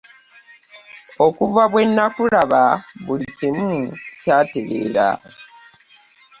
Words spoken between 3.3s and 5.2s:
kimu kyatereera.